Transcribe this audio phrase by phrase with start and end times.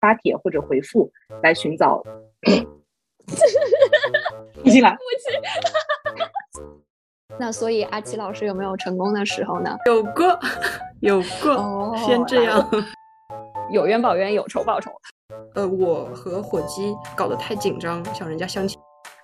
[0.00, 1.10] 发帖或者回复
[1.42, 2.02] 来寻找。
[4.62, 4.96] 你进来。
[7.38, 9.76] 那所以阿奇老师有没有成功的时候呢？
[9.86, 10.36] 有过，
[11.00, 11.96] 有过。
[11.98, 12.68] 先这样。
[13.70, 14.90] 有冤报冤，有仇报仇。
[15.54, 18.80] 呃，我和火鸡搞得太紧张，想人家相亲。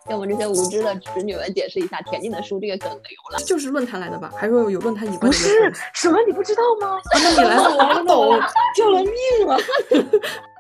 [0.07, 3.39] 给我们这些无知的侄女们解释一下田径的书这个梗的由来。
[3.43, 4.31] 就是论坛来的吧？
[4.37, 5.21] 还说有论坛以外的？
[5.27, 6.19] 不是什么？
[6.27, 7.01] 你不知道吗？
[7.15, 8.39] 那你来了，我懂，
[8.77, 9.13] 救了命
[9.47, 9.57] 了。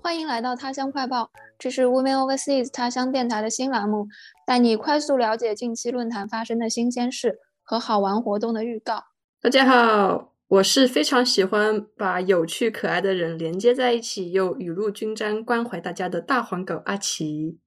[0.00, 4.06] 欢迎来到他乡快报，这是 Women Overseas 他乡电台的新栏目，
[4.46, 9.04] 带你快速了解近期论坛发生的新鲜事和好玩活动的预告。
[9.40, 10.32] 大家好。
[10.48, 17.58] 我是非常喜欢把有趣可爱的人连接在一起，又雨露均沾关怀大家的大黄狗阿奇。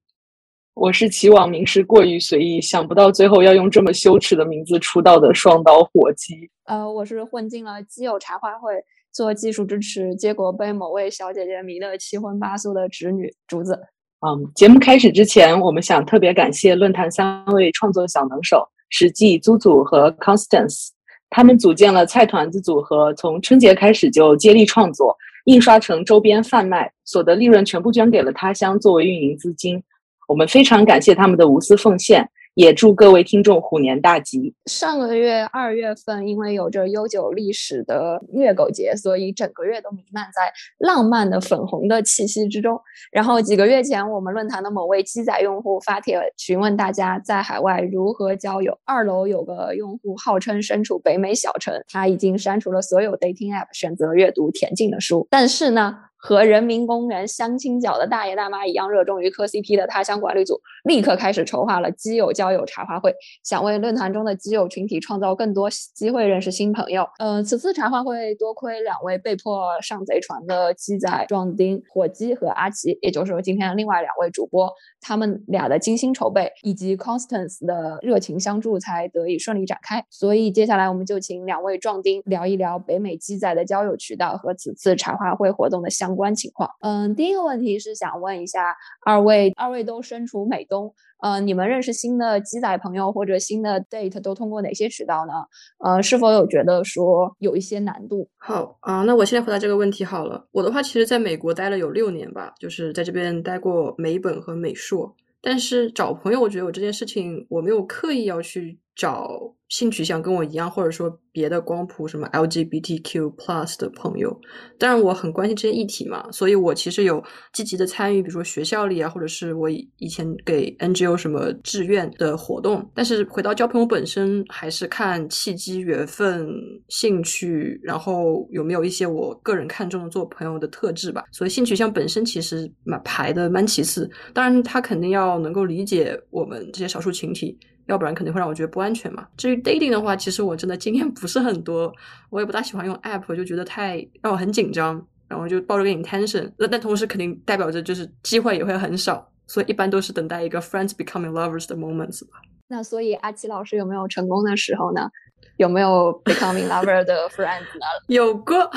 [0.74, 6.50] 我是起网名是过于随意，想不到最后要用这么羞耻的名字出道的双刀火鸡。
[6.64, 8.74] 呃，我是混进了基友茶话会
[9.12, 13.80] 做技术支持，结果被某位小姐姐迷得七荤八素的侄女竹子。
[14.26, 20.90] 嗯，节目开始之前，我们想特别感谢论坛三位创作小能手：史记、租组和 Constance。
[21.30, 29.82] 他们组建了菜团子组合，从春节开始就接力创作，印刷成周边贩卖，所得利润全部捐给了他乡作为运营资金。
[30.28, 32.30] 我们非常感谢他们的无私奉献。
[32.54, 34.54] 也祝各位听众虎年大吉。
[34.66, 42.80] 上个月二月份，因为有着悠久历史的虐狗节，所以整个月都弥漫在浪漫的粉红的气息之中。
[43.12, 48.78] 然后几个月前，我们论坛的某位机载用户发帖询问大家在海外如何交友。
[48.86, 55.28] 二楼有个用户号称身处北美小城，他已经删除了所有 dating app，选择阅读田径的书。
[55.30, 55.98] 但是呢？
[56.22, 63.12] 和人民公园相亲角的大爷大妈一样热衷于磕 CP 的他乡管理组，立刻开始筹划了基友交友茶话会，
[63.44, 67.04] 想为论坛中的基友群体创造更多机会认识新朋友。
[67.18, 80.06] 呃，此次茶话会多亏两位被迫上贼船的鸡仔壮丁火鸡和阿奇，也就是说今天另外两位主播，他们俩的精心筹备以及 Constance 的热情相助，才得以顺利展开。
[80.12, 86.11] 所以接下来我们就请两位壮丁聊一聊北美鸡仔的交友渠道和此次茶话会活动的相。
[86.12, 95.32] 相关情况，嗯，第一个问题是想问一下二位，二位都身处美东，嗯，你们认识新的鸡仔朋友或者新的 date 都通过哪些渠道呢？
[95.80, 98.28] 呃，是否有觉得说有一些难度？
[98.38, 100.46] 好啊，那我现在回答这个问题好了。
[100.52, 105.16] 我的话，其实在美国待了有六年吧，就是在这边待过美本和美硕。
[105.42, 114.42] 但是找朋友，我觉得我这件事情我没有刻意要去找性取向跟我一样，或者说别的光谱什么 LGBTQ plus 的朋友。
[114.78, 117.24] 当然，我很关心这些议题嘛，所以我其实有
[117.54, 122.90] 积极的参与，比如说学校里啊，或者是我以前给 NGO 什么志愿的活动。
[122.96, 126.50] 但是回到交朋友本身，还是看契机、缘分、
[126.90, 131.26] 兴趣，然后有没有一些我个人看中的做朋友的特质吧。
[131.32, 135.12] 所以性取向本身其实蛮排的蛮其次，当然他肯定。
[135.12, 137.60] 要能够理解我们这些少数群体，
[137.92, 139.28] 要不然肯定会让我觉得不安全嘛。
[139.36, 141.94] 至于 dating 的话，其实我真的经验不是很多，
[142.30, 146.50] 我也不大喜欢用 app，就觉得太让我很紧张，然后就抱着个 intention。
[146.58, 152.42] 那但同时肯定代表着就是机会也会很少，所以一般都是等待一个 friends becoming lovers 的 moments 吧。
[152.70, 155.10] 那所以阿奇老师有没有成功的时候呢？
[155.58, 157.86] 有没有 becoming lover 的 friends 呢？
[158.08, 158.72] 有过，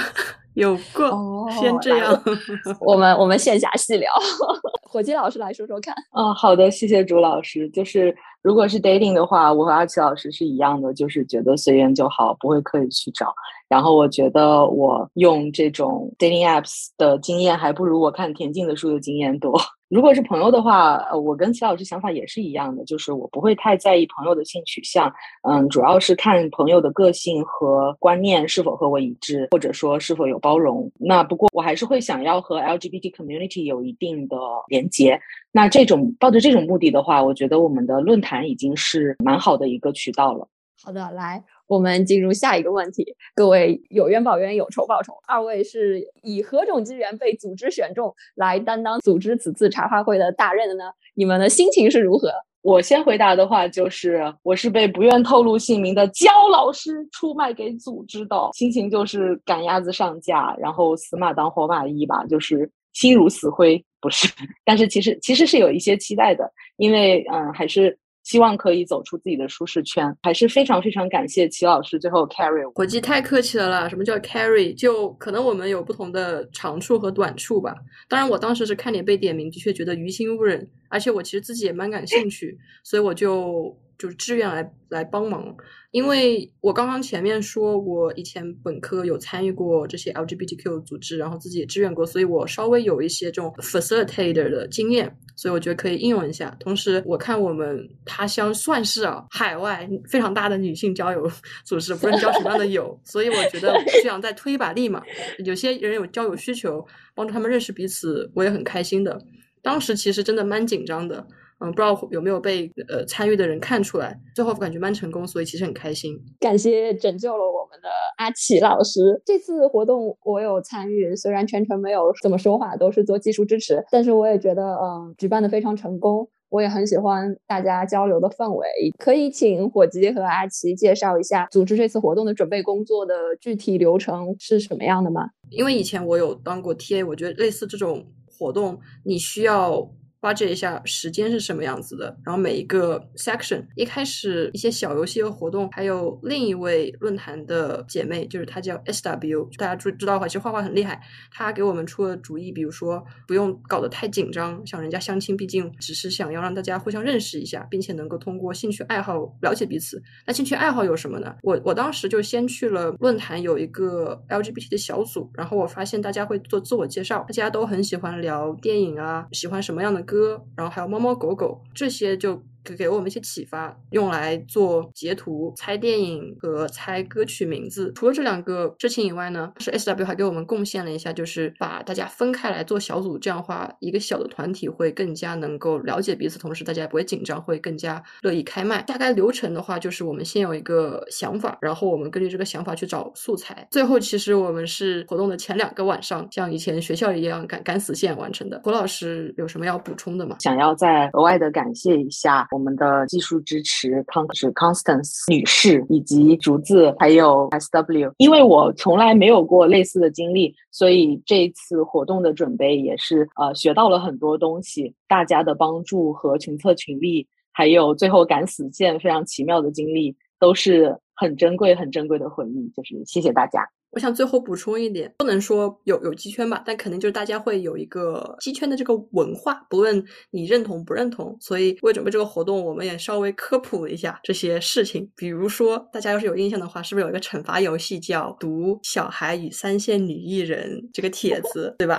[0.55, 1.51] 有过。
[1.51, 2.23] 先这样，
[2.81, 4.11] 我们我们线下细聊。
[4.89, 5.95] 火鸡老师来说说看。
[6.17, 7.69] 嗯，好的，谢谢朱老师。
[7.71, 13.35] 就是如果是 dating 的话，我和阿奇老师是一样的，就是觉得随缘就好，不会刻意去找。
[13.69, 19.53] 然后我觉得我用这种 dating apps 的经验，还不如我看田径的书的经验多。
[19.95, 25.09] 如果是朋友的话，呃，我跟齐老师想法也是一样的，就是我不会太在意朋友的性取向，
[25.49, 30.91] 嗯，主要是看朋友的个性和观念是否和我一致，或者说是否有包容。
[30.99, 35.17] 那不过我还是会想要和 LGBT community 有一定的连接。
[35.53, 40.49] 那这种抱着这种目的的话，我觉得我们的论坛已经是蛮好的一个渠道了。
[40.85, 41.43] 好的，来。
[41.67, 45.15] 我们进入下一个问题，各位有冤报冤，有仇报仇。
[45.27, 50.85] 二位是以何种机缘被组织选中来担当组织此次茶话会的大任的呢？
[51.15, 52.31] 你们的心情是如何？
[52.61, 64.29] 我先回答的话就是，我是被不愿透露姓名的焦老师出卖给组织的，心情就是赶鸭子上架，然后死马当活马医吧，就是心如死灰，不是。
[64.67, 67.99] 但是其实其实是有一些期待的，因为嗯，还是。
[68.25, 72.71] 希望可以走出自己的舒适圈，还是非常非常感谢齐老师最后 carry 我。
[72.73, 74.75] 国际太客气了啦，什么叫 carry？
[74.77, 77.77] 就可能我们有不同的长处和短处吧。
[78.09, 85.55] 当然，我当时是看你被点名，的确觉得于心不忍，而且我其实自己也蛮感兴趣，所以我就就是志愿来来帮忙。
[85.91, 96.51] 因为我刚刚前面说，我以前本科有参与过这些 LGBTQ 组织，然后自己也志愿过，所以我稍微有一些这种 facilitator 的经验，所以我觉得可以应用一下。
[96.59, 101.31] 同时，我看我们他乡算是啊海外非常大的女性交友
[101.65, 105.01] 组织，不论交什么样的友， 所以我觉得这样再推一把力嘛。
[105.45, 109.17] 有些人有交友需求，帮助他们认识彼此，我也很开心的。
[109.63, 111.25] 当时其实真的蛮紧张的。
[111.59, 116.19] 嗯，不知道有没有被呃参与的人看出来，最后感觉蛮成功，所以其实很开心。
[116.41, 119.23] 感谢拯救了我们的阿奇老师。
[119.25, 126.29] 这次活动我有参与，虽然全程没有怎么说话，都是做技术支持，但是我也觉得嗯举办的非常成功。
[126.51, 128.67] 我也很喜欢大家交流的氛围。
[128.99, 135.23] 可以请火鸡和阿奇介绍一下组织这次活动的准备工作的具体流程是什么样的吗？
[135.51, 139.89] 因为以前我有当过 TA，我觉得类似这种活动，你需要。
[140.25, 150.99] 挖掘一下时间是什么样子的，然后每一个 section 一开始一些小游戏和活动，还有另一位论坛的姐妹，就是她叫 S W，大家知知道的话，其实画画很厉害。
[151.31, 160.03] 她给我们出了主意，比如说不用搞得太紧张，像人家相亲，毕竟只是想要让大家互相认识一下，并且能够通过兴趣爱好了解彼此。
[160.27, 161.37] 那兴趣爱好有什么呢？
[161.43, 170.14] 我我当时就先去了论坛有一个 LGBT 的小组，然后我发现大家会做自我介绍，大家都很喜欢聊电影啊，喜欢什么样的歌。
[170.15, 172.41] 歌，然后还有猫猫狗狗，这些就。
[172.65, 177.93] 给给我们一些启发，用来做截图、猜电影和猜歌曲名字。
[177.95, 188.83] 除了这两个事情以外呢，是 S W 还给我们贡献了一下，就是把大家分开来做小组，这样的话一个小的团体会更加能够了解彼此，同时大家也不会紧张，会更加乐意开麦。
[188.83, 193.67] 大概流程的话，就是我们先有一个想法，然后我们根据这个想法去找素材。
[193.71, 198.61] 最后，其实我们是活动的前两个晚上，像以前学校一样赶赶死线完成的。
[198.65, 200.37] 胡老师有什么要补充的吗？
[200.41, 202.47] 想要再额外的感谢一下。
[202.55, 214.95] 我们的技术支持康是 Constance 女士以及竹子还有 SW，因为我从来没有过类似的经历，所以这次活动的准备也是呃学到了很多东西。
[215.09, 222.69] 大家的帮助和群策群力，还有最后赶死线非常奇妙的经历，都是很珍贵、很珍贵的回忆。
[222.69, 223.69] 就是谢谢大家。
[223.95, 231.37] 我想最后补充一点，不能说有有鸡圈吧，但肯定就是大家会有一个鸡圈的这个文化，不论你认同不认同。
[231.41, 235.09] 所以为准备这个活动，我们也稍微科普了一下这些事情。
[235.15, 241.97] 比如说，大家要是有印象的话，是不是有一个惩罚游戏叫《读小孩与三线女艺人》这个帖子，对吧？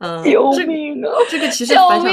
[0.00, 1.08] 嗯，救命啊！
[1.30, 2.12] 这个其实反响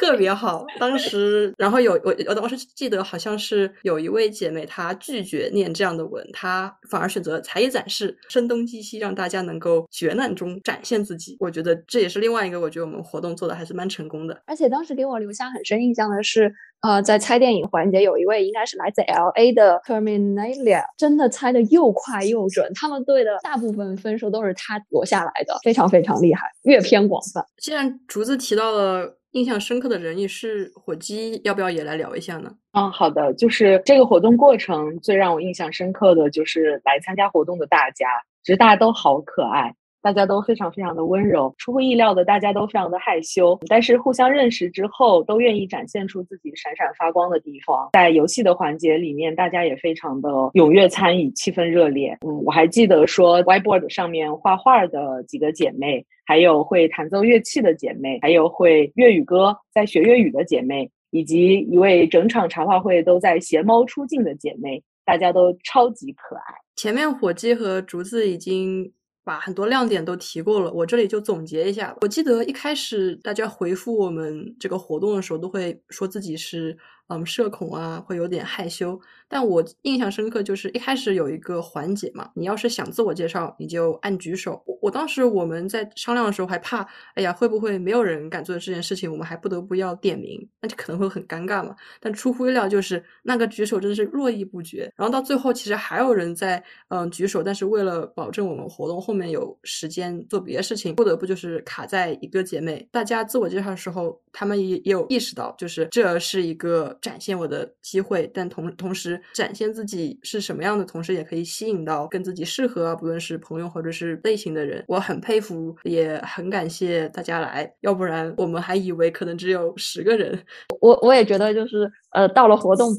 [0.00, 0.64] 特别好。
[0.80, 8.53] 当时，然后有我我当时记得好像是有一位姐妹，她拒绝念这样的文，她反而选择才艺展示，生动。
[8.54, 11.36] 东击西，让大家能够绝难中展现自己。
[11.40, 14.40] 我觉得这也是另外一个，我觉得我们活动做的还是蛮成功的。
[14.46, 22.70] 而且当时给我留下很深印象的是，呃，在猜电影环节，有一位应该是来自 L A 的 Terminalia，真的猜的又快又准。
[22.74, 27.44] 他们队的大部分分数都是他夺下来的，非常非常厉害，阅片广泛。
[27.56, 32.52] 既然竹子提到了印象深刻的人，也是火鸡，要不要也来聊一下呢？
[32.72, 33.32] 嗯，好的。
[33.34, 38.06] 就是这个活动过程最让我印象深刻的就是来参加活动的大家。
[38.44, 41.54] 其实大家都好可爱，大家都非常非常的温柔。
[41.56, 47.88] 出乎意料的，大家都非常的害羞，但是互相认识之后，都愿意展现出自己闪闪发光的地方。
[47.94, 52.18] 在游戏的环节里面，大家也非常的踊跃参与，气氛热烈。
[52.20, 64.82] 嗯，我还记得说，whiteboard 上面画画的几个姐妹，还有会弹奏乐器的姐妹，还有会粤语歌在学粤语的姐妹，以及一位整场茶话会都在携猫出镜的姐妹。
[65.06, 66.42] 大家都超级可爱。
[66.76, 71.96] 前面火鸡和竹子已经把很多亮点都提过了，我这里就总结一下。
[72.00, 76.76] 我记得一开始大家回复我们这个活动的时候，都会说自己是。
[77.08, 78.98] 嗯，社恐啊，会有点害羞。
[79.28, 84.62] 但我印象深刻，就是一开始有一个环节嘛，你要是想自我介绍，你就按举手。
[84.66, 89.10] 我我当时我们在商量的时候还怕，哎呀，会不会没有人敢做这件事情？
[89.10, 91.74] 我们还不得不要点名，那就可能会很尴尬嘛。
[92.00, 94.90] 但出乎意料，就是那个举手真的是络绎不绝。
[94.96, 102.86] 然后到最后，其实还有人在嗯举手，但是为了保证我们活动后面有时间做别的事情，不得不就是卡在一个姐妹。
[102.92, 106.93] 大家自我介绍的时候，他们也也有意识到，就是这是一个。
[107.00, 114.84] 展现我的机会，但同同时展现自己是什么样的，同时也可以吸引到跟自己适合，不论是朋友或者是类型的人。
[114.88, 120.38] 我很佩服，也很感谢大家来，要不然我们还以为可能只有十个人。
[120.80, 122.90] 我我也觉得，就是呃，到了活动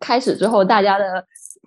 [0.00, 1.24] 开始之后，大家的。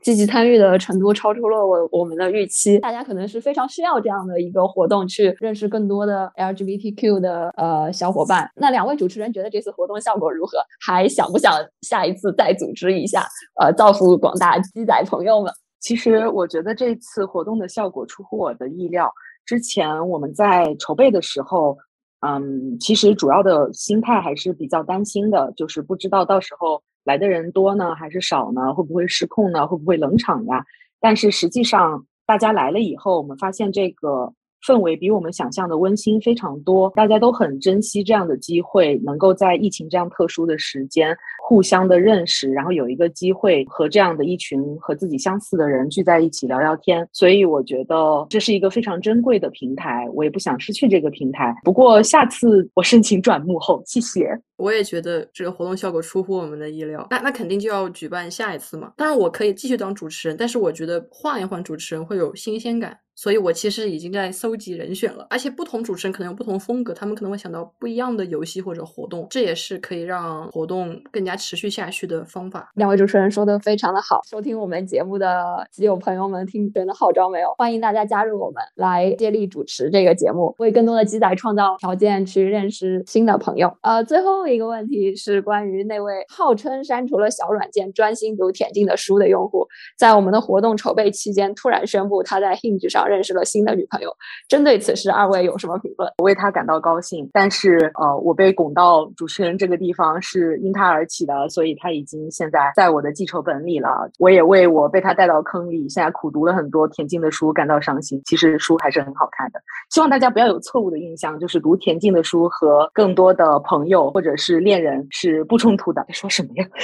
[0.08, 2.80] 积极参与的程度超出了我我们的预期。
[2.80, 8.50] 大家可能是非常需要这样的一个活动，去认识更多的 LGBTQ 的呃小伙伴。
[8.56, 10.60] 那两位主持人觉得这次活动效果如何？
[10.80, 13.28] 还想不想下一次再组织一下？
[13.60, 15.52] 呃，造福广大鸡仔朋友们。
[15.82, 19.12] 其实我觉得这次活动的效果出乎我的意料。
[19.46, 21.78] 之前我们在筹备的时候，
[22.26, 30.64] 嗯，其实主要的心态还是比较担心的，就是不知道到时候来的人多呢还是少呢，会不会失控呢，会不会冷场呀？
[31.00, 34.32] 但是实际上大家来了以后，我们发现这个。
[34.66, 41.16] 氛围比我们想象的温馨非常多，大家都很珍惜这样的机会，能够在疫情这样特殊的时间
[41.48, 47.08] 互相的认识，然后有一个机会和这样的一群和自己相似的人聚在一起聊聊天。
[47.14, 51.56] 所以我觉得这是一个非常珍贵的平台，我也不想失去这个平台。
[51.64, 54.38] 不过下次我申请转幕后，谢谢。
[54.58, 58.92] 我也觉得这个活动效果出乎我们的意料，那那肯定就要举办下一次嘛。
[58.98, 63.00] 当然我可以继续当主持人，但是我觉得换一换主持人会有新鲜感。
[63.20, 72.72] 所以我其实已经在搜集人选了，而且不同主持人可能有不同风格，他们可能会想到不一样的游戏或者活动，这也是可以让活动更加持续下去的方法。
[72.76, 77.48] 两位主持人说的非常的好，收听我们节目的基友朋友们听觉得号召没有？
[77.58, 83.76] 欢迎大家加入我们，来接力主持这个节目，为更多的鸡仔创造条件，去认识新的朋友。
[83.82, 93.08] 呃，最后一个问题是关于那位号称删除了小软件，专心读田径的书的用户，在我们的活动筹备期间突然宣布他在 Hinge 上。
[93.08, 94.14] 认识了新的女朋友，
[94.50, 96.12] 针对此事，二位有什么评论？
[96.18, 104.12] 我为他感到高兴，但是呃，我被拱到主持人这个地方是因他而起的，所以他已经现在在我的记仇本里了。
[104.20, 108.22] 我也为我被他带到坑里，现在苦读了很多田径的书感到伤心。
[108.26, 116.06] 其实书还是很好看的，希望大家不要有错误的印象，就是读田径的书和更多的朋友或者是恋人是不冲突的。
[116.08, 116.68] 在说什么呀？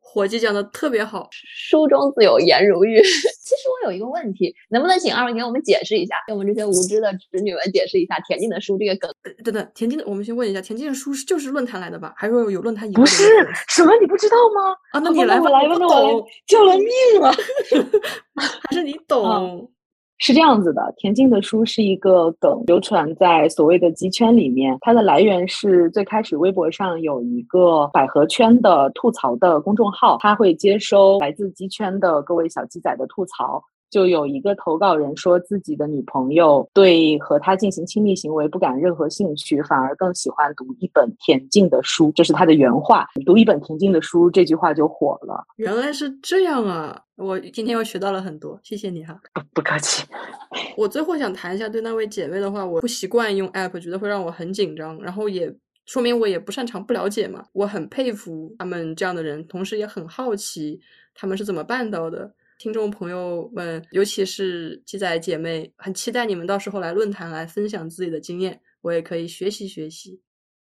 [0.00, 3.00] 伙计讲的特别好，书中自有颜如玉。
[3.00, 3.08] 其
[3.56, 9.10] 实我有一个问题，能不能请二位给我们解释一下，给我们这些无知的侄女们解释一下田径的书这个梗？
[9.42, 12.12] 等等，田径的，我们先问一下，田径的书是就是论坛来的吧？
[12.14, 13.24] 还是有论坛以不是
[13.68, 13.92] 什么？
[14.02, 14.76] 你不知道吗？
[14.92, 17.32] 啊，那你来，我来吧，我来，救了 命了！
[18.68, 19.71] 还是你懂？
[20.24, 24.78] 是这样子的，田径的书是一个梗，流传在所谓的鸡圈里面。
[24.80, 33.60] 它的来源是最开始微博上有一个百合圈的吐槽的公众号，它会接收来自鸡圈的各位小鸡仔的吐槽。
[33.92, 43.06] 就有一个投稿人说自己的女朋友对和他进行亲密行为不感任何兴趣，反而更喜欢读一本恬静的书，这是他的原话。
[43.26, 45.44] 读一本恬静的书这句话就火了。
[45.56, 46.98] 原来是这样啊！
[47.16, 49.20] 我今天又学到了很多，谢谢你哈。
[49.34, 50.06] 不不客气。
[50.74, 57.44] 我最后想谈一下对那位姐妹的话，我不习惯用 app，觉得会让我很紧张，然后也说明我也不擅长、不了解嘛。
[57.52, 60.80] 我很佩服他们这样的人，同时也很好奇
[61.14, 62.32] 他们是怎么办到的。
[62.62, 70.20] 听众朋友们，尤其是鸡仔姐妹，很期待你们到时候来论坛来分享自己的经验，我也可以学习学习。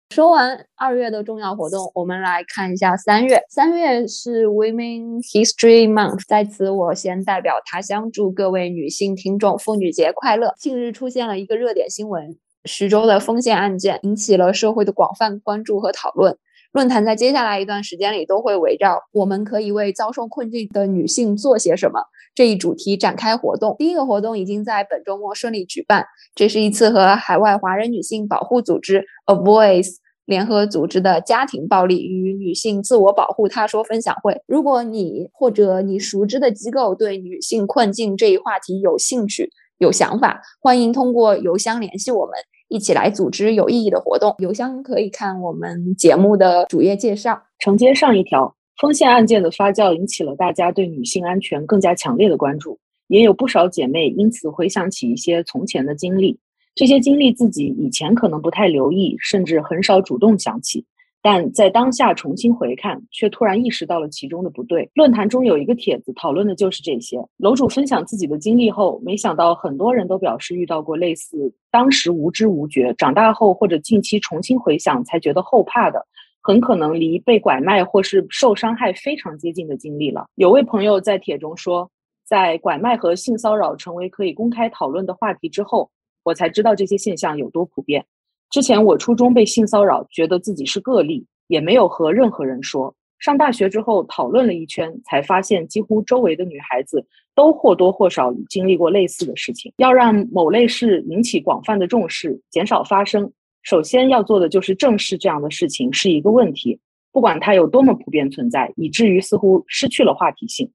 [0.09, 3.39] 说完二月的重要活动，我们来看一下三月。
[3.51, 10.55] 三月是 Women History Month，在此我先代表他乡祝各位女性听众妇女节快乐。
[10.57, 16.35] 近日出现了一个热点新闻，徐州的丰县案件引起了社会的广泛关注和讨论。
[16.75, 22.01] 论坛在接下来一段时间里都会围绕“我们可以为遭受困境的女性做些什么”
[22.35, 23.77] 这一主题展开活动。
[23.79, 26.05] 第一个活动已经在本周末顺利举办，
[26.35, 34.41] 这是一次和海外华人女性保护组织 A Voice 联合组织的家庭暴力与女性自我保护他说分享会。
[34.45, 42.33] 如果你或者你熟知的机构对女性困境这一话题有兴趣、有想法，欢迎通过邮箱联系我们。
[42.67, 44.35] 一起来组织有意义的活动。
[44.39, 47.41] 邮箱可以看我们节目的主页介绍。
[47.59, 56.37] 承接上一条，丰县案件的发酵引起了大家对女性安全更加强烈的关注，也有不少姐妹因此回想起一些从前的经历。
[56.75, 60.85] 这些经历自己以前可能不太留意，甚至很少主动想起。
[61.27, 64.87] 但在当下重新回看，却突然意识到了其中的不对。
[64.93, 67.17] 论坛中有一个帖子，讨论的就是这些。
[67.37, 76.05] 楼主分享自己的经历后，没想到很多人都表示遇到过类似当时无知无觉，长大后或者近期重新回想才觉得后怕的，
[76.43, 80.27] 很可能离被拐卖或是受伤害非常接近的经历了。
[80.35, 81.89] 有位朋友在帖中说，
[82.23, 85.89] 在拐卖和性骚扰成为可以公开讨论的话题之后，
[86.23, 88.05] 我才知道这些现象有多普遍。
[88.49, 92.95] 之前我初中被性骚扰，觉得自己是个例，也没有和任何人说。
[93.17, 99.73] 上大学之后讨论了一圈，才发现几乎周围的女孩子都或多或少经历过类似的事情。
[99.77, 103.31] 要让某类事引起广泛的重视，减少发生，
[103.63, 106.79] 首先要做的就是正视这样的事情是一个问题，
[107.11, 110.69] 不管它有多么普遍存在，以至于似乎失去了话题性。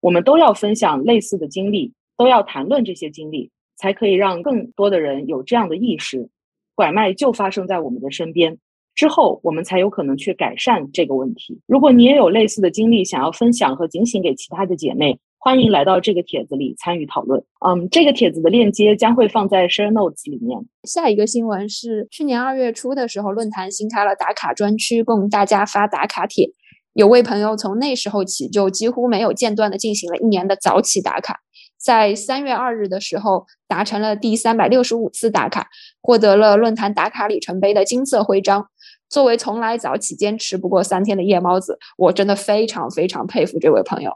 [0.00, 6.28] 我们都要分享类似的经历，都要谈论这些经历，才可以让更多的人有这样的意识。
[6.76, 8.56] 拐卖就发生在我们的身边，
[8.94, 11.58] 之后我们才有可能去改善这个问题。
[11.66, 17.42] 如果你也有类似的经历，想要分享和警醒给其他的姐妹，欢迎来到这个帖子里参与讨论。
[17.66, 20.58] 嗯，这个帖子的链接将会放在 share notes 里面。
[20.84, 26.50] 下一个新闻是去年二月初的时候，论坛新开了打卡专区，供大家发打卡帖。
[26.92, 31.40] 有位朋友从那时候起就几乎没有间断的进行了一年的早起打卡。
[31.86, 35.68] 在三月二日的时候，达成了第三百六十五次打卡，
[36.02, 38.66] 获得了论坛打卡里程碑的金色徽章。
[39.08, 44.10] 作为从来早起坚持不过三天的夜猫子，我真的非常非常佩服这位朋友。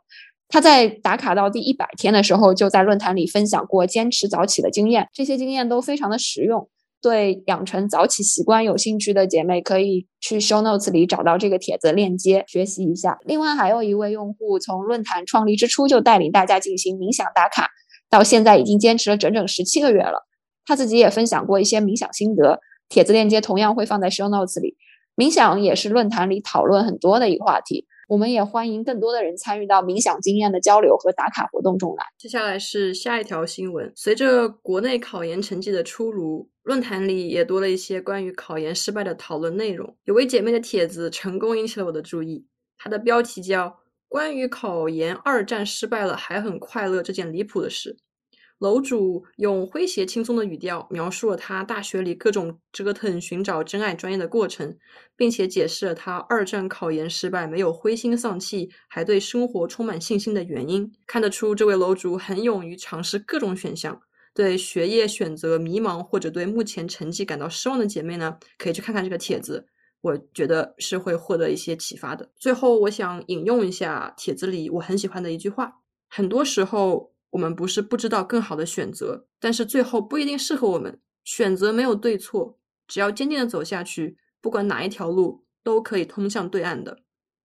[0.49, 6.69] 他在打卡到第一百天的时候，就在论坛里分享过坚持早起的经验，这些经验都非常的实用。
[7.03, 13.19] 对养成早起习惯有兴趣的姐妹，可以去 show notes 里找到这个帖子链接学习一下。
[13.25, 17.69] 另外，还有一位用户从论坛创立之初就带领大家进行冥想打卡，
[18.11, 20.27] 到现在已经坚持了整整十七个月了。
[20.67, 24.77] 他自己也分享过一些冥想心得，帖子链接同样会放在 show notes 里。
[25.17, 27.87] 冥想也是论坛里讨论很多的一个话题。
[28.09, 32.05] 我们也欢迎更多的人参与到冥想经验的交流和打卡活动中来。
[32.19, 39.97] 接下来是下一条新闻，随着国内考研成绩的出炉，论坛里也多了一些关于考研失败的讨论内容。
[40.05, 42.47] 有位姐妹的帖子成功引起了我的注意，
[42.79, 43.67] 她的标题叫
[44.07, 47.95] 《关于考研二战失败了还很快乐这件离谱的事》。
[48.61, 54.77] 楼主用诙谐轻松的语调描述了他大学里各种折腾寻找真爱专业的过程，
[55.17, 60.93] 并且解释了他二战考研失败没有灰心丧气，还对生活充满信心的原因。
[61.09, 64.01] 看得出，这位楼主很勇于尝试各种选项。
[64.35, 69.67] 对学业选择迷茫或者对目前成绩感到失望的姐妹呢，可以去看看这个帖子，
[70.01, 72.31] 我觉得是会获得一些启发的。
[72.37, 77.11] 最后，我想引用一下帖子里我很喜欢的一句话：很多时候。
[77.31, 81.01] 我们不是不知道更好的选择，但是最后不一定适合我们。
[81.23, 82.59] 选择没有对错，
[82.89, 87.05] 只要坚定的走下去，不管哪一条路都可以通向对岸的。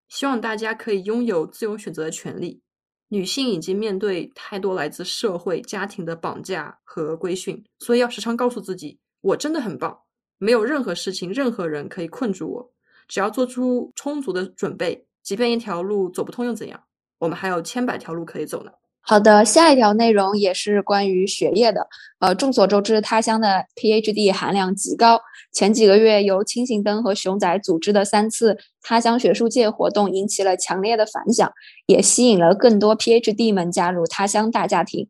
[0.09, 2.63] 希望大家可以拥有自由选择的权利。
[3.09, 9.99] 女性已经面对太多来自社会、家庭的绑架和规训，所以要时常告诉自己：我真的很棒，
[10.37, 12.73] 没有任何事情、任何人可以困住我。
[13.07, 16.83] 只要做出充足的准备，即便一条路走不通又怎样？
[17.19, 18.71] 我们还有千百条路可以走呢。
[19.07, 21.87] 好的，下一条内容也是关于学业的。
[22.17, 25.21] 呃，众所周知，他乡的 PhD 含量极高。
[25.53, 31.51] 前几个月，由清行灯和熊仔组织的三次他乡学术界活动引起了强烈的反响，
[31.85, 35.07] 也吸引了更多 PhD 们加入他乡大家庭。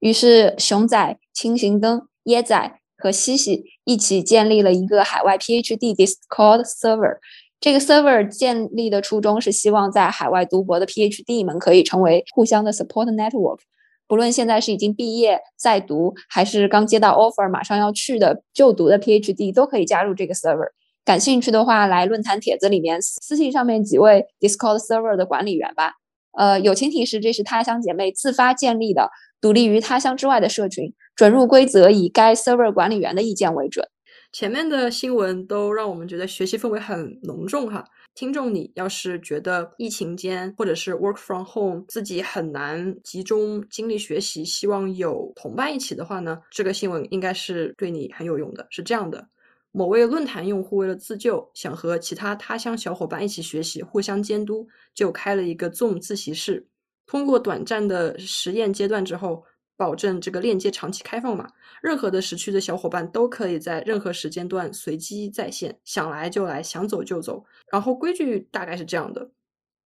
[0.00, 7.18] 于是，熊仔、清行灯、椰仔和西西一起建立了一个海外 PhD Discord server。
[7.64, 13.60] 这个 server 建立的初衷是希望在海外读博的 PhD 们可以成为互相的 support network，
[14.06, 20.72] 不论现在是已经毕业在读，还是刚接到 offer 马上要去的就读的 PhD，都可以加入这个 server。
[21.06, 25.94] 感兴趣的话，来论坛帖子里面私信上面几位 Discord server 的管理员吧。
[26.36, 29.08] 呃，友情提示，这是他乡姐妹自发建立的，
[29.40, 33.88] 独立于他乡之外的社群，准入规则以该 server 管理员的意见为准。
[34.34, 37.84] 前面的新闻都让我们觉得学习氛围很浓重哈。
[38.16, 48.66] 听众，你要是觉得疫情间或者是 work from home 自己很难集中精力学习，希望有同伴一起的话呢，这个新闻应该是对你很有用的。
[48.70, 49.24] 是这样的，
[49.70, 56.66] 某位论坛用户为了自救，想和其他他乡小伙伴一起学习，互相监督，就开了一个 Zoom 自习室。
[57.06, 59.44] 通过短暂的实验阶段之后。
[59.76, 61.48] 保证这个链接长期开放嘛？
[61.82, 67.44] 任何的时区的小伙伴都可以在任何时间段随机在线，想来就来，想走就走。
[67.72, 69.30] 然后规矩大概是这样的：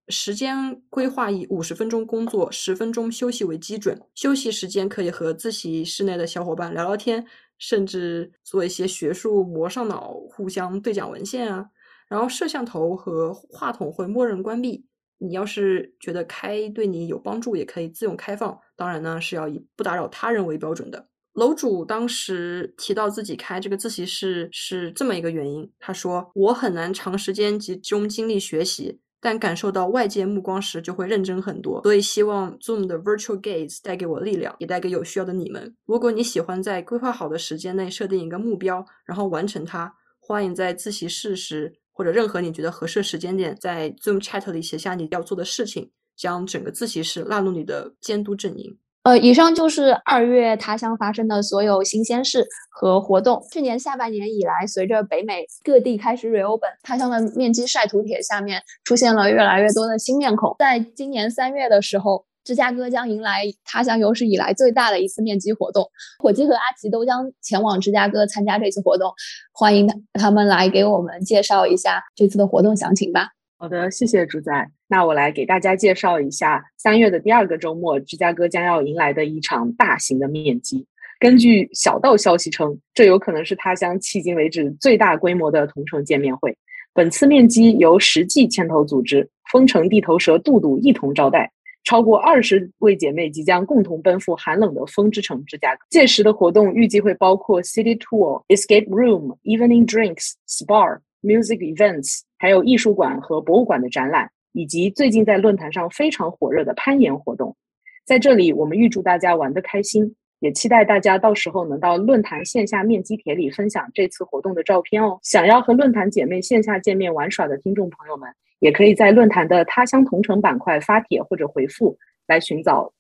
[0.09, 4.01] 时间规划以五十分钟工作、十分钟休息为基准。
[4.15, 7.27] 休息时间可以和自习室内的小伙伴聊聊天，
[7.59, 11.71] 甚至做一些学术磨上脑，互相对讲文献啊。
[12.09, 14.87] 然后摄像头和话筒会默认关闭。
[15.19, 18.59] 你要是觉得开对你有帮助，也可以自用开放。
[18.77, 21.09] 当然呢，是要以不打扰他人为标准的。
[21.35, 31.81] 楼主当时提到自己开这个自习室是这么一个原因，他说：“我很难长时间集中精力学习，但感受到外界目光时就会认真很多。
[31.83, 35.77] 所以希望 Zoom 的 Virtual Gaze 带给我力量，也带给有需要的你们。
[35.85, 48.79] 如果你喜欢在规划好的时间内设定一个目标，然后完成它，欢迎在自习室时。”或者任何你觉得合适的时间点，在 Zoom Chat 里写下你要做的事情，将整个自习室纳入你的监督阵营。
[49.03, 53.43] 呃，以上就是二月他乡发生的所有新鲜事和活动。
[53.51, 60.55] 去年下半年以来，随着北美各地开始 reopen，他乡的面积晒图帖下面出现了越来越多的新面孔。
[60.61, 62.28] 在今年三月的时候。
[62.49, 65.87] 芝加哥将迎来他乡有史以来最大的一次面基活动，
[66.19, 69.13] 火鸡和阿奇都将前往芝加哥参加这次活动，
[69.53, 73.29] 欢迎他他们来给我们介绍一下这次的活动详情吧。
[73.59, 74.71] 好的，谢谢主宰。
[74.89, 80.87] 那我来给大家介绍一下三月的第二个周末，芝加哥将要迎来的一场大型的面基。
[81.21, 86.57] 根据小道消息称，这有可能是他乡迄今为止最大规模的同城见面会。
[86.95, 91.53] 本次面基由实际牵头组织，丰城地头蛇杜杜一同招待。
[91.89, 95.87] 超过二十位姐妹即将共同奔赴寒冷的风之城芝加哥。
[95.89, 107.57] 届时的活动预计会包括 City Tour、Escape Room、Evening Drinks、Spa、Music Events，还有艺术馆和博物馆的展览，以及最近在论坛上非常火热的攀岩活动。
[108.05, 115.19] 在这里，我们预祝大家玩得开心，也期待大家到时候能到论坛线下面基帖里分享这次活动的照片哦。
[115.23, 118.29] 想要和论坛姐妹线下见面玩耍的听众朋友们。
[118.59, 122.93] 也可以在论坛的他乡同城板块发帖或者回复来寻找。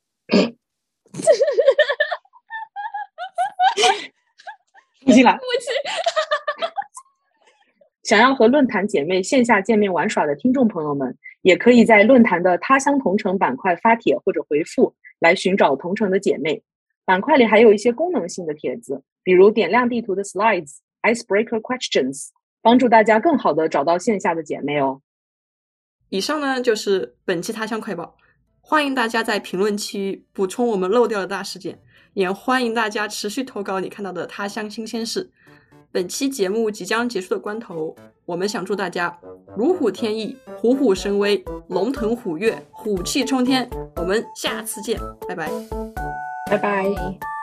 [5.04, 5.38] 不进来。
[8.02, 16.62] 想要和论坛姐妹线下见面玩耍的听众朋友们，也可以在论坛的他乡同城板块发帖或者回复来寻找同城的姐妹。
[17.04, 22.28] 板块里还有一些功能性的帖子，比如点亮地图的 slides、icebreaker questions，
[22.62, 25.00] 帮助大家更好的找到线下的姐妹哦。
[26.10, 28.16] 以上呢就是本期他乡快报，
[28.60, 31.78] 欢迎大家在评论区补充我们漏掉的大事件，
[32.14, 35.30] 也欢迎大家持续投稿你看到的他乡新鲜事。
[35.90, 39.18] 本期节目即将结束的关头，我们想祝大家
[39.56, 43.68] 如虎添翼、虎虎生威、龙腾虎跃、虎气冲天。
[43.96, 45.50] 我们下次见，拜拜，
[46.50, 47.37] 拜拜。